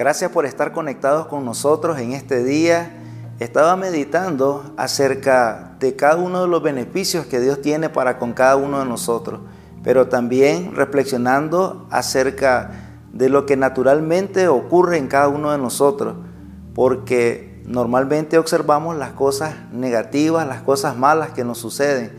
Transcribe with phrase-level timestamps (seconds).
[0.00, 2.90] Gracias por estar conectados con nosotros en este día.
[3.38, 8.56] Estaba meditando acerca de cada uno de los beneficios que Dios tiene para con cada
[8.56, 9.40] uno de nosotros,
[9.84, 12.70] pero también reflexionando acerca
[13.12, 16.14] de lo que naturalmente ocurre en cada uno de nosotros,
[16.74, 22.10] porque normalmente observamos las cosas negativas, las cosas malas que nos suceden,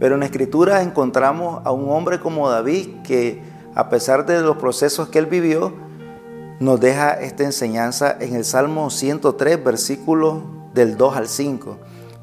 [0.00, 3.40] pero en la escritura encontramos a un hombre como David que
[3.76, 5.89] a pesar de los procesos que él vivió,
[6.60, 10.42] nos deja esta enseñanza en el Salmo 103, versículo
[10.74, 11.78] del 2 al 5.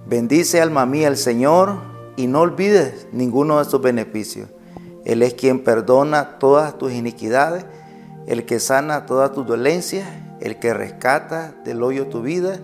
[0.05, 1.79] Bendice alma mía el Señor
[2.17, 4.47] y no olvides ninguno de sus beneficios.
[5.05, 7.65] Él es quien perdona todas tus iniquidades,
[8.27, 10.07] el que sana todas tus dolencias,
[10.39, 12.59] el que rescata del hoyo tu vida,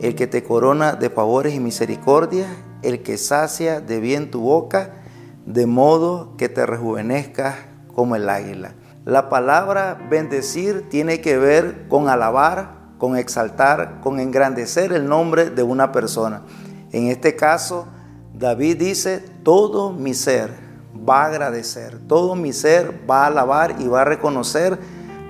[0.00, 2.46] el que te corona de favores y misericordia,
[2.82, 4.92] el que sacia de bien tu boca,
[5.46, 7.56] de modo que te rejuvenezcas
[7.94, 8.74] como el águila.
[9.08, 15.62] La palabra bendecir tiene que ver con alabar, con exaltar, con engrandecer el nombre de
[15.62, 16.42] una persona.
[16.92, 17.86] En este caso,
[18.34, 20.50] David dice, todo mi ser
[21.08, 24.78] va a agradecer, todo mi ser va a alabar y va a reconocer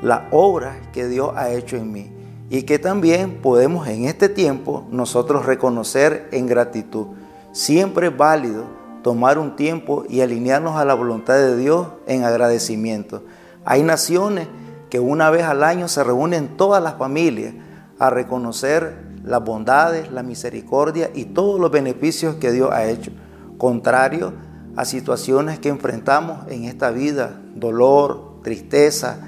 [0.02, 2.12] la obra que Dios ha hecho en mí.
[2.50, 7.06] Y que también podemos en este tiempo nosotros reconocer en gratitud.
[7.52, 8.64] Siempre es válido
[9.04, 13.22] tomar un tiempo y alinearnos a la voluntad de Dios en agradecimiento.
[13.70, 14.48] Hay naciones
[14.88, 17.52] que una vez al año se reúnen todas las familias
[17.98, 23.10] a reconocer las bondades, la misericordia y todos los beneficios que Dios ha hecho,
[23.58, 24.32] contrario
[24.74, 29.18] a situaciones que enfrentamos en esta vida, dolor, tristeza,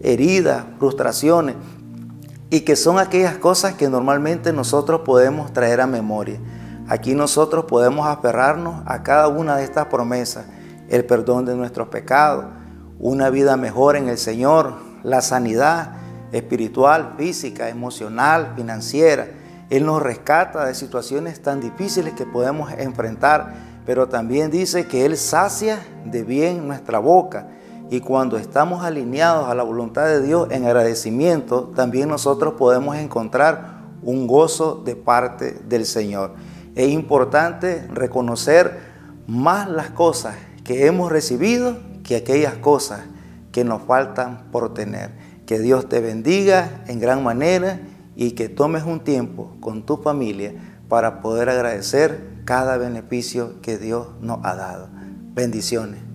[0.00, 1.56] heridas, frustraciones,
[2.48, 6.40] y que son aquellas cosas que normalmente nosotros podemos traer a memoria.
[6.88, 10.46] Aquí nosotros podemos aferrarnos a cada una de estas promesas,
[10.88, 12.46] el perdón de nuestros pecados,
[13.00, 15.92] una vida mejor en el Señor, la sanidad
[16.32, 19.28] espiritual, física, emocional, financiera.
[19.70, 23.54] Él nos rescata de situaciones tan difíciles que podemos enfrentar,
[23.86, 27.48] pero también dice que Él sacia de bien nuestra boca.
[27.88, 33.80] Y cuando estamos alineados a la voluntad de Dios en agradecimiento, también nosotros podemos encontrar
[34.02, 36.34] un gozo de parte del Señor.
[36.74, 38.78] Es importante reconocer
[39.26, 43.02] más las cosas que hemos recibido que aquellas cosas
[43.52, 45.12] que nos faltan por tener.
[45.46, 47.78] Que Dios te bendiga en gran manera
[48.16, 50.54] y que tomes un tiempo con tu familia
[50.88, 54.88] para poder agradecer cada beneficio que Dios nos ha dado.
[55.34, 56.09] Bendiciones.